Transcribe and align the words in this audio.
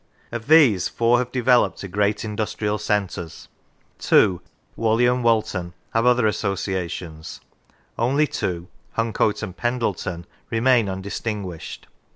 Of 0.31 0.47
these, 0.47 0.87
four 0.87 1.19
have 1.19 1.31
developed 1.31 1.77
to 1.81 1.87
great 1.87 2.25
industrial 2.25 2.79
centres; 2.79 3.47
two, 3.99 4.41
Whalley 4.75 5.05
and 5.05 5.23
Walton, 5.23 5.75
have 5.93 6.07
other 6.07 6.25
associations; 6.25 7.39
only 7.99 8.25
two, 8.25 8.67
Huncoat 8.97 9.43
and 9.43 9.55
Pendle 9.55 9.93
ton, 9.93 10.25
remain 10.49 10.89
undistinguished. 10.89 11.85